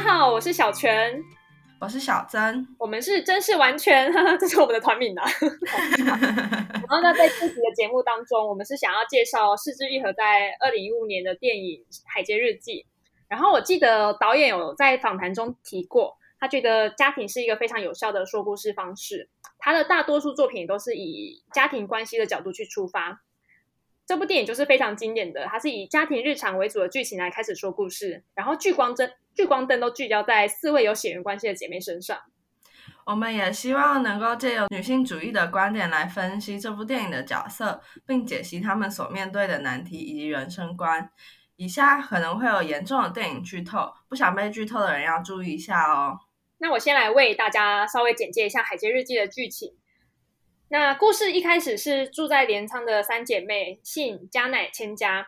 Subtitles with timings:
[0.00, 1.22] 好，我是小泉，
[1.78, 4.10] 我是小曾，我们是真是完全，
[4.40, 5.28] 这是我们的团名啊。
[6.72, 12.72] 然后呢，在这集的节目当中，我们是想要介绍四之愈合在二零一五年的电影《海街日记》。
[13.28, 19.28] 然后我记得导演有在访谈中提过，他觉得家庭是一个非常有效的说故事方式。
[19.58, 23.20] 他的大多数作品都是以家庭关系的角度去出发。
[24.06, 32.18] 这部电影就是非常经典的，它是以家庭日常为主的剧情来开始说故事，然后聚光灯聚光灯都聚焦在四位有血缘关系的姐妹身上。
[33.06, 41.10] 我们也希望能够借由女性主义的观点来分析这部电影的角色，并解析他们所面对的难题以及人生观。
[41.56, 46.18] 以下可能会有严重的电影剧透，不想被剧透的人要注意一下哦。
[46.58, 49.74] 那我先来为大家稍微简介一下《海街日记》的剧情。
[50.68, 55.26] 那故事一开始是住在镰仓的三姐妹信、加乃、千家，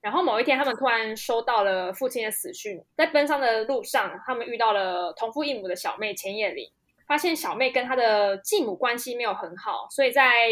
[0.00, 6.70] 然后某一天，他们突然收到了父亲的死讯，在奔丧的路上，他们遇到了同父异母的小妹千叶玲，
[7.06, 10.48] 发现小妹跟她的继母关系没有很好，所以在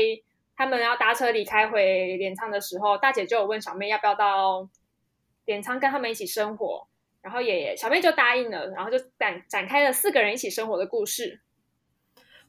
[0.56, 4.69] 他们要搭车离开回镰仓的时候，大姐就有问小妹要不要到
[5.46, 6.86] 镰仓跟他们一起生活，
[7.22, 11.41] 然后也小妹就答应了，然后就展展开了四个人一起生活的故事。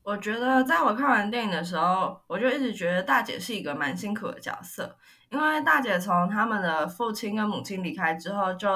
[0.03, 4.97] 我觉得在我看完电影的时候，我就一直觉得大姐是一个蛮辛苦的角色，
[5.31, 8.67] 因为大姐从他们的父亲跟母亲离开之后，就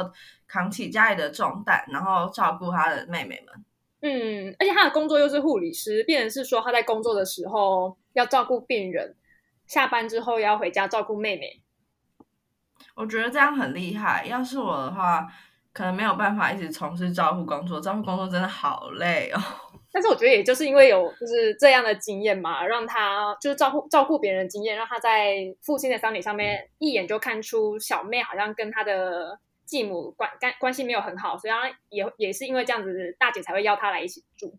[0.47, 3.65] 扛起家里的重担，然后照顾她的妹妹们。
[4.01, 9.15] 嗯，而且她的工作又是护理师，病人是说她在工作的时候要照顾病人，
[9.65, 11.61] 下班之后要回家照顾妹妹。
[12.95, 14.25] 我觉得这样很厉害。
[14.27, 15.27] 要是我的话，
[15.71, 19.41] 可能没有办法一直从事照顾工作，照顾工作真的好累哦。
[19.93, 34.57] 但是我觉得，也就是因为有就是这样的经验嘛，让他就是照顾照顾别人的经验，让他在父亲的丧礼上面一眼就看出小妹好像跟他的继母关关关系没有很好，所以他也也是因为这样子，大姐才会邀他来一起住。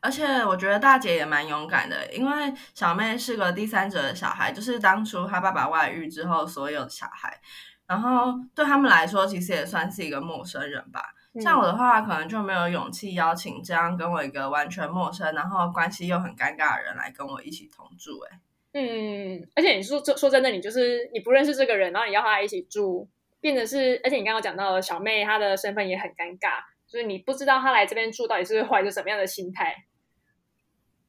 [0.00, 7.38] 而且我觉得大姐也蛮勇敢的，因为小妹是个第三者的小孩，就是当初她爸爸外遇之后所有的小孩，
[7.86, 11.12] 然后对他们来说，其实也算是一个陌生人吧。
[11.38, 18.18] 像我的话，可能就没有勇气邀请这样跟我一个完全陌生，然后关系又很尴尬的人来跟我一起同住。
[18.20, 18.40] 哎，
[18.72, 23.08] 嗯，而且你说说说真的，你就是你不认识这个人，然后你要和他一起住，
[23.40, 29.84] 变得是，而且你刚刚讲到小妹，她的身份也很尴尬，就是你不知道她来这边住到底是怀着什么样的心态。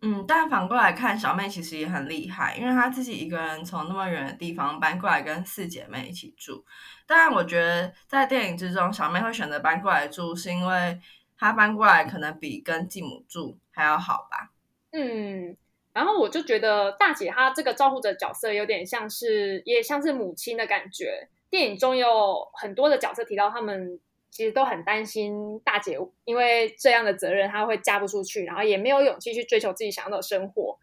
[0.03, 6.65] 嗯，但反过来看，小妹其实也很厉害，因为她自己一个人从那么远的地方搬过来跟四姐妹一起住。
[7.05, 10.99] 当然，我觉得在电影之中，小妹会选择搬过来住，是因为
[11.37, 14.51] 她搬过来可能比跟继母住还要好吧。
[14.91, 15.55] 嗯，
[15.93, 21.29] 然后我就觉得大姐她这个照顾者角色有点像是，也像是母亲的感觉。
[21.51, 23.99] 电影中有很多的角色提到他们。
[24.31, 30.79] 其实都很担心大姐，因为这样的责任，她会嫁不出去，然后也没有勇气去追求自己想要的生活。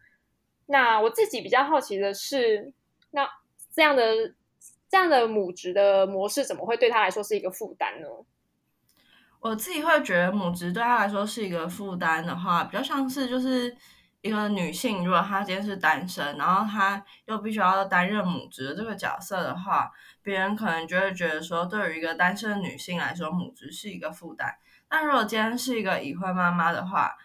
[0.67, 2.71] 那我自己比较好奇的是，
[3.09, 3.27] 那
[3.73, 4.35] 这样的
[4.87, 8.07] 这样的母职的模式，怎么会对她来说是一个负担呢？
[9.41, 13.75] 我自己会觉得母职对她来说是一个负担的话，比较像是就是
[14.21, 19.91] 一个女性，如果她今天是单身，然后她又必须要担任母职的这个角色的话。
[20.21, 24.53] 别人可能就会觉得说，对于一个单身女性来说，母职是一个负担。
[24.87, 27.15] 但如果今天是一个已婚妈妈的话，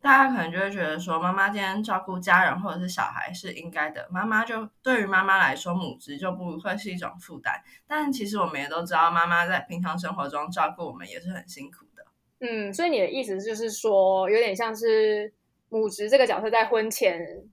[0.00, 4.06] 大家可能就会觉得说，妈妈今天照顾家人或者是小孩是应该的。
[4.10, 7.60] 妈妈就对于妈妈来说，母职就不会是一种负担。
[7.86, 12.04] 但其实我们也都知道，妈妈在平常生活中照顾我们也是很辛苦的。
[12.40, 15.34] 嗯，所以你的意思就是说，有点像是
[15.68, 17.48] 母职这个角色在婚前。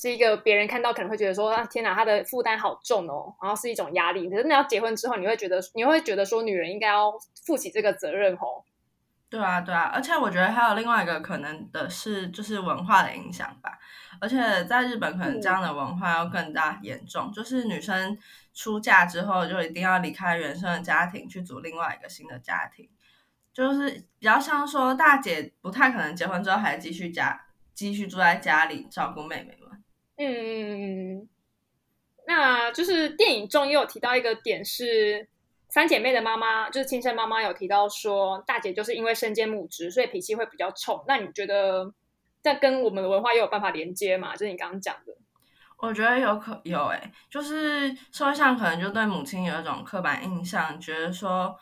[0.00, 4.30] 是一个别人看到可能会觉得说啊天哪，她的负担好重哦，然后是一种压力。
[4.30, 7.12] 可是你要结婚之后，你会觉得你会觉得说女人应该要
[7.44, 8.62] 负起这个责任哦。
[9.28, 13.76] 对啊，对啊，而且我觉得还有另外一个可能的是，就是文化的影响吧。
[14.20, 18.16] 而且在日本，可能这样的文化要更加严重，就是女生
[18.54, 22.88] 出嫁之后就一定要离开原生的家庭，去组另外一个新的家庭。
[23.58, 23.90] 就是
[24.20, 27.44] 比较像说大姐不太可能结婚之后还继续家
[27.74, 29.76] 继续住在家里照顾妹妹嘛。
[30.16, 31.28] 嗯，
[32.24, 35.28] 那就是电影中也有提到一个点是，
[35.68, 41.04] 三姐妹的妈妈就是亲生妈妈有提到说，大姐就是因为身兼母职，所以脾气会比较冲。
[41.08, 41.92] 那你觉得
[42.40, 44.34] 在跟我们的文化又有办法连接吗？
[44.34, 45.12] 就是你刚刚讲的，
[45.78, 51.56] 我觉得有可有诶，就是社会上可能就对母亲有一种刻板印象，觉得说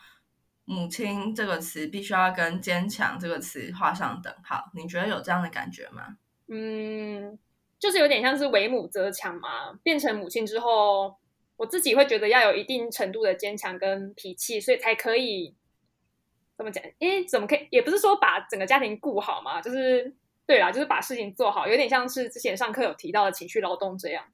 [0.66, 4.70] 母亲这个词必须要跟坚强这个词画上等号。
[4.74, 6.18] 你觉得有这样的感觉吗？
[6.48, 7.38] 嗯。
[7.78, 11.14] 就是有点像是为母则强嘛，变成母亲之后，
[11.58, 15.54] 我自己会觉得要有一定程度的坚强跟脾气，所以才可以
[16.56, 16.82] 怎么讲？
[16.98, 20.16] 因为怎么可以，也不是说把整个家庭顾好嘛，就是
[20.46, 24.24] 对啦，就是把事情做好，有点像是之前上课有提到的情绪劳动这样。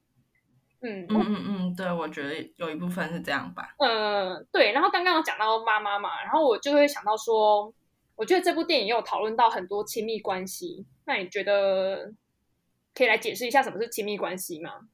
[0.85, 3.73] 嗯嗯嗯嗯，对，我觉得有一部分是这样吧。
[3.79, 4.73] 嗯，对。
[4.73, 7.73] 然后刚刚有讲到妈妈嘛，然后我就会想到说，
[8.17, 10.85] 我觉得这部电影有讨论到很多亲密关系。
[11.05, 12.13] 那你觉得
[12.97, 14.89] 可以来解释一下什么是亲密关系吗？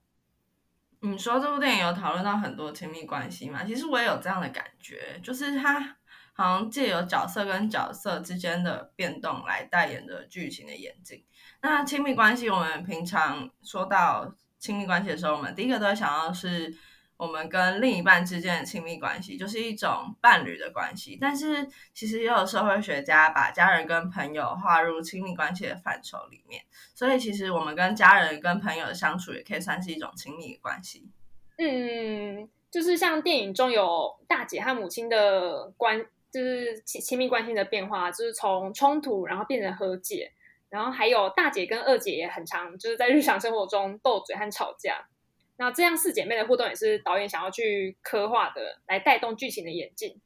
[1.00, 3.64] 你说这部电影有讨论到很多亲密关系吗？
[3.64, 5.96] 其实我也有这样的感觉，就是它
[6.35, 11.25] 好像借由角色跟角色之间的变动来代言的剧情的演进。
[11.62, 14.35] 那亲密关系，我们平常说到。
[14.58, 16.75] 亲密关系的时候，我们第一个都会想到是
[17.16, 21.19] 我们跟另一半之间的亲密关系，就是一种伴侣的关系。
[21.20, 26.62] 但是，其实也有社会学家把家人跟朋友划入亲密关系的范畴里面。
[26.94, 31.08] 所以，其实我们跟家人跟朋友的相处，也可以算是一种亲密关系。
[31.56, 40.32] 嗯，就是像电影中有大姐和母亲的关，就是亲亲密关系的变化，就是从冲突然后变成和解。
[40.69, 45.09] 然后还有大姐跟二姐也很常就是在日常生活中斗嘴和吵架。
[45.56, 50.20] 那这样四姐妹的互动也是导演想要去刻画的，来带动剧情的演进。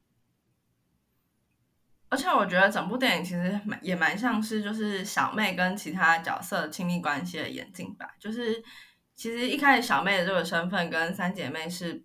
[2.09, 8.13] 而且我觉得整部电影其实蛮也蛮像是就是小妹跟其他角色亲密关系的演进吧。
[8.19, 8.63] 就是
[9.15, 12.03] 其实一开始小妹的这个身份跟三姐妹是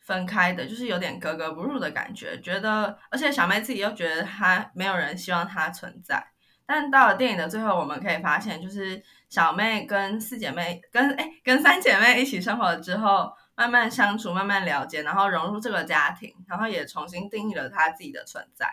[0.00, 2.40] 分开的，就是有点格格不入的感觉。
[2.40, 6.32] 觉得而且小妹自己又觉得她没有人希望她存在。
[6.68, 18.66] 但到了电影的最后，我们可以发现，就是小妹跟四姐妹跟哎跟三姐妹一起生活之后，慢慢相处，慢慢了解，然后融入这个家庭，然后也重新定义了她自己的存在。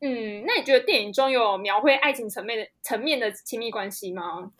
[0.00, 4.50] 嗯，那你觉得电影中有描绘爱情层面的层面的亲密关系吗？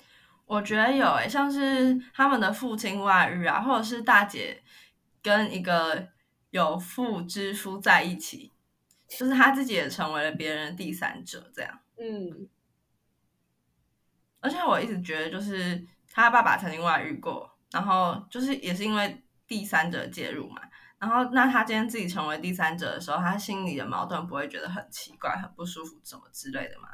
[0.44, 4.62] 我觉得有诶，像是他们的父亲外遇啊，或者是大姐
[5.22, 6.08] 跟一个
[6.50, 8.52] 有妇之夫在一起，
[9.08, 11.80] 就是她自己也成为了别人的第三者，这样。
[11.98, 12.50] 嗯。
[14.46, 20.62] 而且我一直觉得，就是他爸爸曾经外遇过，然后就是也是因为第三者介入嘛。
[21.00, 26.88] 然后那他今天自己成为第三者的时候，他心里的矛盾不会觉得很奇怪、很不舒服什么之类的吗？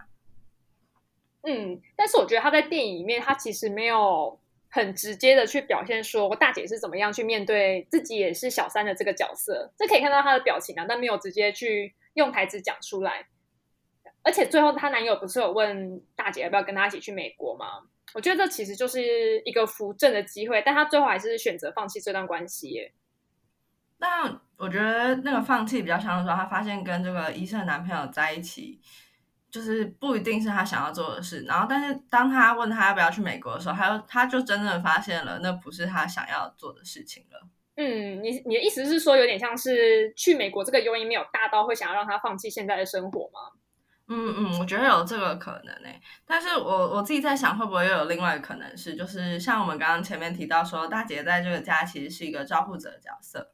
[1.42, 4.40] 嗯，但是我觉得他在电影里面，他其实没有
[4.70, 9.70] 很直接的去表现说我大姐是怎么样去面对自己也是小三的这个角色。
[9.76, 13.26] 这可以看到他的表情啊，但没有直接去用台词讲出来。
[14.22, 17.82] 而且最后，她男友不是有问大姐要不要跟她一起去美国吗？
[18.14, 22.68] 我觉得这其实就是一个扶正的机会，但她最后还是选择放弃这段关系。
[22.70, 22.92] 耶。
[23.98, 28.80] 那我觉得那个放弃比较像是说，她发现跟这个医生男朋友在一起，
[29.50, 31.44] 就是不一定是她想要做的事。
[31.48, 37.48] 然后，但是当她问她要不要去美国的时候，还有她就真正发现了那不是她想要做的事情了。
[37.76, 43.58] 嗯，你你的意思是说，有点像是去美国这个诱因没有大到会想要让她放弃现在的生活吗？
[44.14, 53.52] 嗯嗯，我觉得有这个可能诶，但是我我自己在想，会不会又有另外一个可能是，就是像我们刚刚前面提到说，大姐在这个家其实是一个照顾者的角色，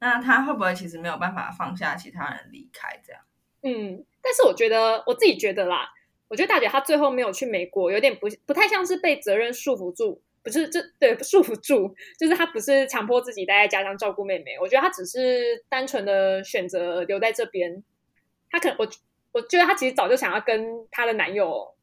[0.00, 3.22] 那她会不会其实没有办法放下其他人离开这样？
[3.62, 5.88] 嗯，但是我觉得我自己觉得啦，
[6.28, 17.84] 我觉得大姐她最后没有去美国，有点不不太像是被责任束缚住，不是这对束缚住，就是她不是强迫自己待在家乡照顾妹妹，我觉得她只是单纯的选择留在这边，
[18.50, 18.88] 她可能我。
[19.32, 21.74] 我觉得她其实早就想要跟她的男友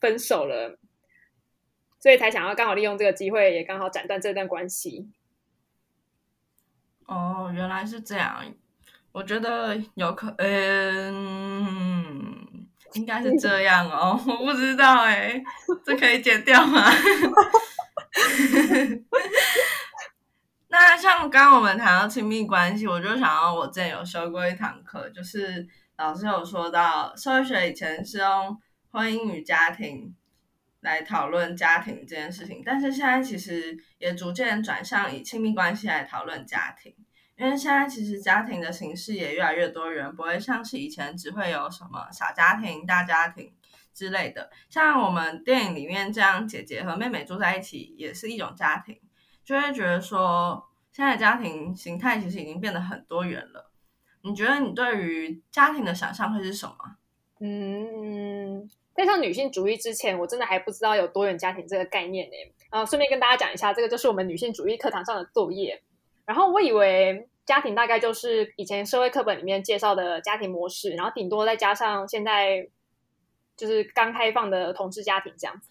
[0.00, 0.78] 分手了，
[2.00, 5.10] 所以才想要刚好利用这个机会，也刚好斩断这段关系。
[7.04, 8.44] 哦，原来是这样。
[9.12, 11.06] 我觉得有可，嗯，
[12.94, 14.18] 应该是这样哦。
[14.26, 15.42] 我不知道哎，
[15.84, 16.90] 这可以剪掉吗？
[20.68, 25.68] 那像刚刚我们谈到亲密关系，我就想到我之前有修过一堂课，就是。
[25.96, 28.60] 老师有说到，社会学以前是用
[28.90, 30.14] 婚姻与家庭
[30.80, 36.94] 来讨论家庭这件事情，但是现在其实也逐渐转向以亲密关系来讨论家庭，
[37.38, 43.54] 因为现在其实家庭的形式也越来越多元，不会像是以前只会有什么小家庭、大家庭
[43.94, 44.50] 之类的。
[44.68, 49.00] 像我们电影里面这样，姐姐和妹妹住在一起也是一种家庭，
[49.42, 53.72] 就会觉得说，现在家庭形态其实已经变得很多元了。
[54.26, 56.74] 你觉得你对于家庭的想象会是什么？
[57.38, 62.32] 嗯，在上女性主义之前，我真的还不知道有多元家庭这个概念呢。
[62.72, 65.80] 然后顺便跟大家讲一下，这个就是我们女性主义课堂上的作业。
[66.24, 72.68] 然后我以为家庭大概就是以前社会课本里面介绍的家庭模式，然后顶多再加上现在
[73.56, 75.70] 就是刚开放的同志家庭这样子。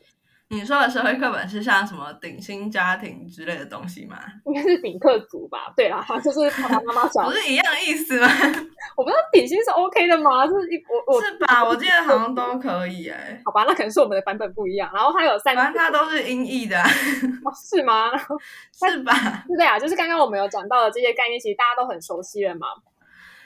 [0.55, 4.17] 你说的社会课本是像什么顶薪家庭之类的东西吗？
[4.45, 5.74] 应该是顶客族吧？
[5.75, 8.27] 对啦，就是爸爸妈妈小不，是一样意思吗？
[8.95, 10.47] 我不知道顶薪是 OK 的吗？
[10.47, 11.65] 是一我我是吧？
[11.67, 14.89] 我记得好像都可以哎、好吧，那可能是我们的版本不一样。
[14.93, 16.88] 然后它有三反正它都是音译的啊、
[17.43, 18.12] 哦是吗？
[18.71, 19.13] 是吧？
[19.50, 22.67] 是的呀，就是刚刚我们有讲到的这些概念，其实大家都很熟悉了嘛。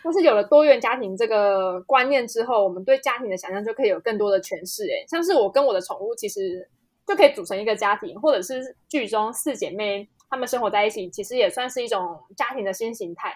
[0.01, 4.84] 但是有了多元家庭这个观念之后，我们对家庭的想象就可以有更多的诠释。
[4.86, 6.66] 哎，像是我跟我的宠物，其实
[7.10, 13.36] 就可以组成一个家庭，或者是剧中四姐妹她们生活在一起，其实也算是一种家庭的新形态。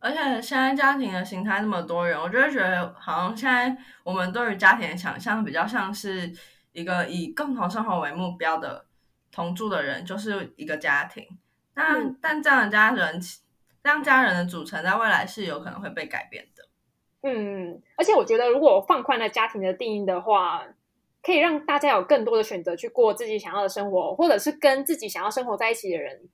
[0.00, 6.32] 而且现在家庭的形态那么多元，我就会觉得好像现在我们对于家庭的想象比较像是
[6.72, 8.84] 一个以共同生活为目标的
[9.30, 11.24] 同住的人就是一个家庭。
[11.74, 13.20] 那、嗯但这样的家人，
[13.84, 16.64] 这样家人的组成在未来是有可能会被改变的。
[17.22, 20.66] 嗯，而且我觉得，如果放宽了家庭的定义的话，
[21.24, 26.28] 可以让大家有更多的选择去过自己想要的生活，或者是跟自己想要生活在一起的人，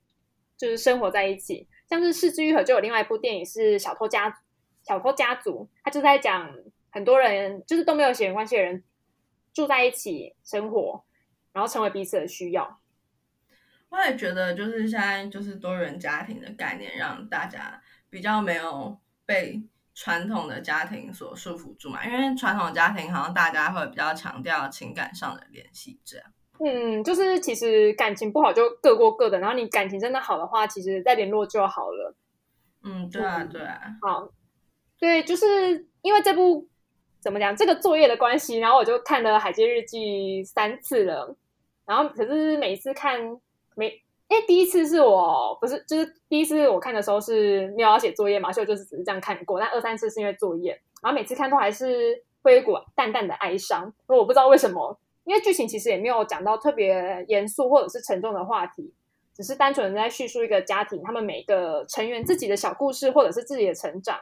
[0.57, 1.67] 就是生活在一起。
[1.89, 4.41] 像是《四之愈合》就有另外一部电影是《小偷家
[4.83, 6.53] 小偷家族》，他就在讲
[6.89, 8.83] 很多人就是都没有血缘关系的人
[9.53, 11.03] 住在一起生活，
[11.53, 12.79] 然后成为彼此的需要。
[13.89, 19.61] 我也觉得，就是现在就是多元家庭的概念，让大家比较没有被
[20.01, 22.03] 传统的家庭所束缚住嘛。
[22.03, 26.25] 因为传统家庭好像大家会比较强调情感上的联系，这样。
[26.57, 32.15] 嗯，就是其实感情不好就各过各的，然后你感情真的好的话，其实再联络就好了。
[32.83, 33.79] 嗯，对啊，对啊。
[34.01, 34.27] 好，
[34.97, 36.67] 对，就是因为这部
[37.19, 41.37] 怎么讲这个作业的关系，然后我就看了《海街日记》三次了，
[41.85, 43.19] 然后可是每一次看
[43.75, 50.71] 每，因为第一次是我不是就是第一次我看的时候是没有要写作业嘛，所以我就是只是这样看过，但二三次是因为作业，
[51.03, 58.93] 然后每次看都还是会有一股淡淡的哀伤，我不知道为什么，因为剧情其实也没有讲到特别严肃或者是沉重的话题。
[59.33, 64.19] 只是单纯的在叙述一个家庭，他们每个成员自己的小故事，或者是自己的成长。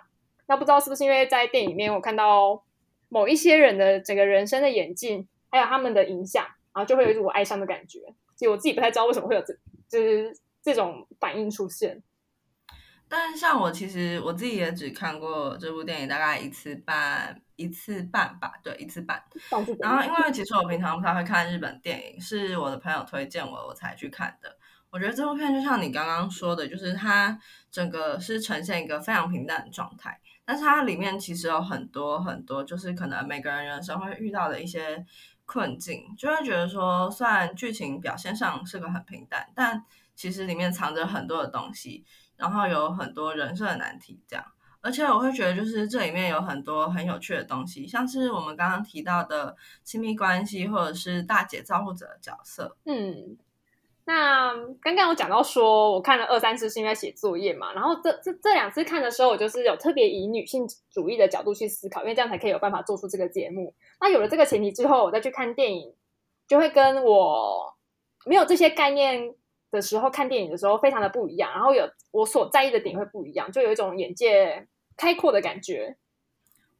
[0.48, 2.64] 那不知道是不是因为在电影里面我看到
[3.10, 8.00] 某一些人的整个人生的演进，还有他们的影响，然后就会有一种哀伤的感觉。
[8.40, 9.54] 其实我自己不太知道为什么会有这，
[9.90, 12.02] 就是这种反应出现。
[13.10, 19.22] 但像我其实我自己也只看过这部电影大概一次半一次半吧，对，一次半。
[19.82, 24.56] 然后因为其实我平常不太会看日本电影，是我的朋友推荐我我才去看的。
[24.90, 27.38] 我觉得这部片就像你刚刚说的，就是它
[27.70, 35.06] 整个是呈现一个非常平淡的状态，但是它里面其实有很多很多，就是可能每个人人生会遇到的一些
[35.52, 39.84] 困境，就会觉得说，虽然剧情表现上是个很平淡，但
[40.16, 42.06] 其实里面藏着很多的东西，
[42.38, 44.46] 然后有很多人生的难题，这样。
[44.82, 52.78] 而且我会觉得，就是这里面有很多很有趣的东西，像是我们刚刚提到的亲密关系，或者是大姐照顾者的角色。
[52.86, 53.36] 嗯，
[54.10, 54.52] 那
[54.82, 63.72] 刚刚有讲到说，我看了二三次是因为写作业嘛，然后这这这两次看的时候，我就是有特别以女性主义的角度去思考，因为这样才可以有办法做出这个节目。
[64.02, 65.94] 那有了这个前提之后，我再去看电影，
[66.48, 67.72] 就会跟我
[68.26, 69.36] 没有这些概念
[69.70, 75.98] 的时候看电影的时候非常的不一样，然后有我所在意的点会不一样，就有一种眼界开阔的感觉。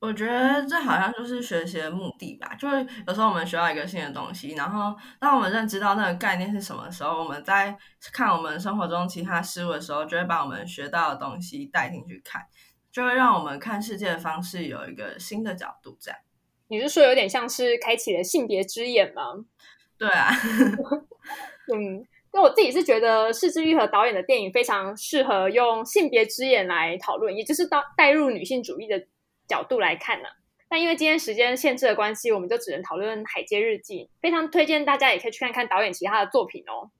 [0.02, 7.78] 我觉得这好像就是学习的目的吧，就是有时候我们学到一个新的东西，然后当我们认知到那个概念是什么的时候，我们在
[8.14, 12.42] 看我们生活中其他事物的时候，就会把我们学到的东西带进去看，
[12.94, 15.98] 就会让我们看世界的方式有一个新的角度。
[16.00, 16.20] 这样，
[16.70, 19.24] 你是说有点像是开启了性别之眼吗？
[20.00, 20.32] 对啊，
[21.76, 29.06] 嗯，那我自己是觉得四之愈和导演的电影非常适合用性别之眼来讨论，也就是到带入女性主义的
[29.50, 30.30] 角度来看呢、
[30.70, 36.92] 但因为今天时间限制的关系，我们就只能讨论《海街日记》，非常推荐大家也可以去看看导演其他的作品哦。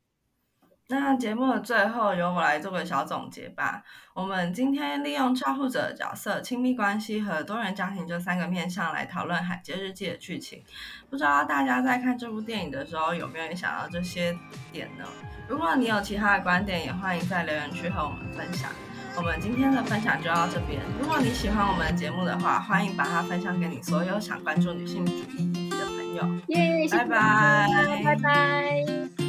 [0.92, 3.84] 那节目的最后，由我来做个小总结吧。
[4.16, 10.64] 我们今天利用照护者的角色、亲密关系和多元家庭这三个面向来讨论《海街日记》的剧情。
[11.08, 14.36] 不知道大家在看这部电影的时候有没有想到这些
[14.72, 15.06] 点呢？
[15.48, 18.72] 如果你有其他的观点，也欢迎在留言区和我们分享。
[19.16, 20.82] 我们今天的分享就到这边。
[21.00, 26.28] 如果你喜欢我们的节目的话，欢迎把它分享给你所有想关注女性主义议题的朋友。
[26.48, 27.68] 耶、拜拜
[28.04, 29.29] 拜拜。